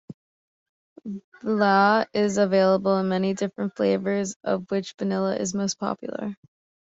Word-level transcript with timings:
Vla 1.43 2.07
is 2.11 2.39
available 2.39 2.97
in 2.97 3.07
many 3.07 3.35
different 3.35 3.75
flavors 3.75 4.35
of 4.43 4.65
which 4.71 4.95
vanilla 4.97 5.35
is 5.35 5.53
most 5.53 5.77
popular. 5.77 6.35